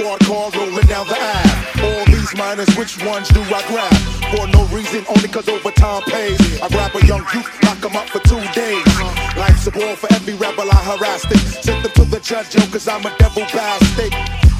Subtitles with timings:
[0.00, 1.60] squad car rolling down the aisle.
[1.84, 3.92] All these minors, which ones do I grab?
[4.32, 6.40] For no reason, only cause overtime pays.
[6.60, 8.84] I grab a young youth, lock him up for two days.
[9.36, 11.40] Life's a ball for every rebel I harassed it.
[11.64, 14.12] Sent them to the judge, yo, cause I'm a devil bastard.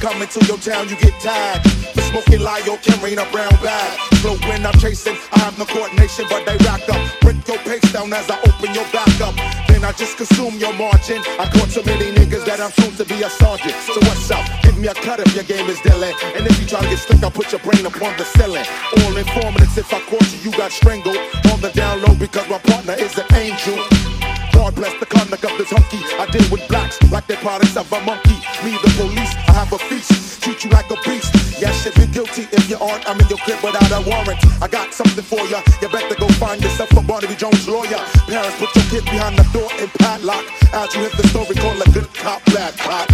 [0.00, 1.70] Coming to your town, you get tagged.
[1.94, 3.98] For smoking lion, carrying a brown bag.
[4.20, 7.00] Slow when I'm chasing, I have no coordination, but they rack up.
[7.20, 9.65] Break your pace down as I open your back up.
[9.86, 11.22] I just consume your margin.
[11.38, 13.70] I caught so many niggas that I'm soon to be a sergeant.
[13.86, 14.42] So what's up?
[14.66, 16.10] Give me a cut if your game is dealing.
[16.34, 18.66] And if you try to get slick, I'll put your brain upon the ceiling.
[18.98, 21.14] All informants, if I caught you, you got strangled.
[21.54, 23.78] On the down low because my partner is an angel.
[24.50, 26.02] God bless the conduct of this hunky.
[26.18, 28.42] I deal with blacks like they're products of a monkey.
[28.66, 30.42] Me, the police, I have a feast.
[30.42, 31.30] Treat you like a beast.
[31.62, 34.42] Yeah, if you're guilty, if you aren't, I'm in your crib without a warrant.
[34.58, 35.62] I got something for ya.
[35.80, 38.02] You better go find yourself a Barnaby Jones lawyer.
[38.26, 40.44] Parents, put your kid behind the door and padlock.
[40.72, 43.08] As you hit the story, call a good cop, bad cop.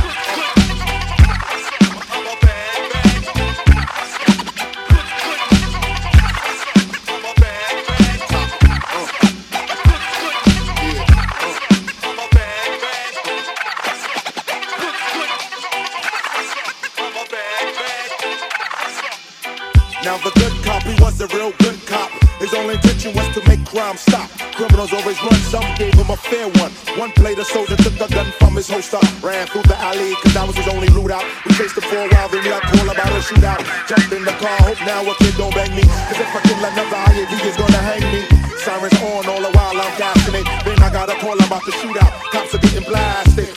[20.02, 22.31] Now the good cop, he was a real good cop.
[22.42, 24.26] His only intention was to make crime stop.
[24.58, 26.74] Criminals always run, some gave him a fair one.
[26.98, 28.98] One played a soldier, took a gun from his holster.
[29.22, 31.22] Ran through the alley, cause that was his only route out.
[31.46, 33.62] We chased him for a while, then we got call about a shootout.
[33.86, 35.86] Jumped in the car, hope now a kid don't bang me.
[35.86, 38.26] Cause if I kill another IED, he's gonna hang me.
[38.58, 40.46] Sirens on all the while I'm gassing it.
[40.66, 42.31] Then I got a call about the shootout.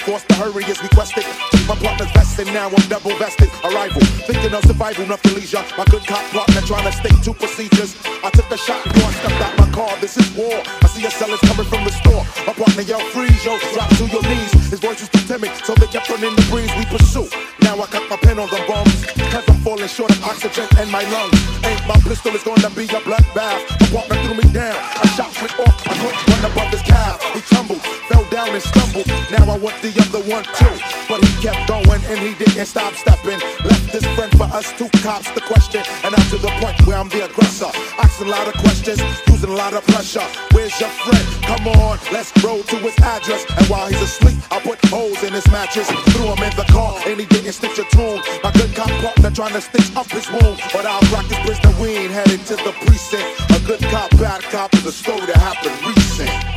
[0.05, 1.25] Forced to hurry is requested.
[1.67, 3.49] My partner's vested, now I'm double vested.
[3.65, 5.65] Arrival, thinking of survival, nothing leisure.
[5.79, 7.97] My good cop partner trying to stick to procedures.
[8.21, 9.89] I took a shot I stepped out my car.
[9.99, 10.61] This is war.
[10.61, 12.21] I see a sellers coming from the store.
[12.45, 14.53] My partner yell freeze, yo, drop to your knees.
[14.69, 16.69] His voice was too timid, so they kept running the breeze.
[16.77, 17.25] We pursue.
[17.65, 19.09] Now I cut my pen on the bums.
[19.33, 21.41] Cause I'm falling short of oxygen in my lungs.
[21.65, 23.57] Ain't my pistol is gonna be a bloodbath.
[23.81, 24.77] My partner threw me down.
[24.77, 25.81] I shot went off.
[25.89, 27.17] I couldn't run above his calf.
[27.33, 29.07] He tumbled, fell down and stumbled.
[29.33, 29.95] Now I want the
[30.27, 30.75] one too.
[31.07, 33.39] But he kept going and he didn't stop stepping.
[33.63, 35.81] Left his friend for us two cops to question.
[36.03, 37.69] And I'm to the point where I'm the aggressor.
[38.01, 40.25] Asking a lot of questions, using a lot of pressure.
[40.51, 41.25] Where's your friend?
[41.43, 43.45] Come on, let's roll to his address.
[43.57, 45.89] And while he's asleep, I put holes in his mattress.
[46.13, 48.21] Threw him in the car and he didn't stitch a tune.
[48.43, 50.59] My good cop partner trying to stitch up his wound.
[50.73, 51.73] But I'll rock his prisoner.
[51.81, 53.27] We ain't headed to the precinct.
[53.51, 56.54] A good cop, bad cop is a story that happened recent.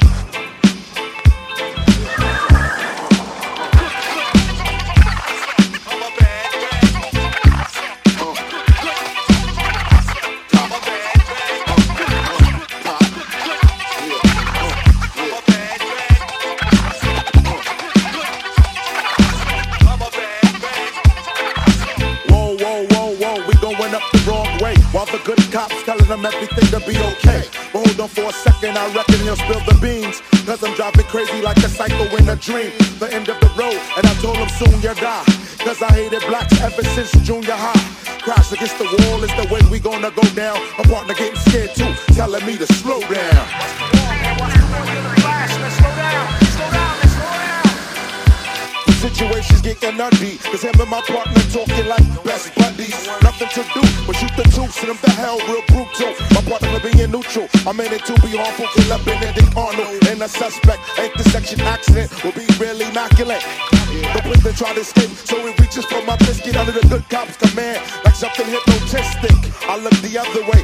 [25.28, 27.44] Good cops telling them everything to be okay.
[27.70, 30.22] But hold on for a second, I reckon he'll spill the beans.
[30.46, 32.72] Cause I'm driving crazy like a psycho in a dream.
[32.98, 35.24] The end of the road, and I told him soon you'll die.
[35.58, 37.84] Cause I hated blacks ever since junior high.
[38.22, 40.58] Crash against the wall is the way we gonna go down.
[40.78, 44.07] My partner getting scared too, telling me to slow down.
[49.48, 53.06] Situations getting nutty, cause him and my partner talking like best buddies.
[53.22, 56.12] Nothing to do but shoot the two, send them to hell real brutal.
[56.32, 60.06] My partner being neutral, I'm in it to be harmful, kill up Benedict Arnold.
[60.08, 63.44] And the suspect, intersection accident will be really immaculate.
[63.88, 67.36] The prisoner try to escape, so he reaches for my biscuit under the good cop's
[67.36, 69.36] command, like something hypnotistic.
[69.68, 70.57] I look the other way,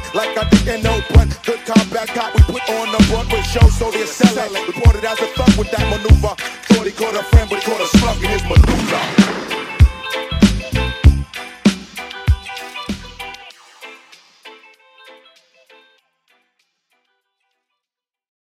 [3.09, 4.65] bought for show, so they're selling.
[4.67, 6.35] Reported as a thug, with that maneuver.
[6.69, 9.44] Thought he caught a friend, but he caught a slug in his maneuver.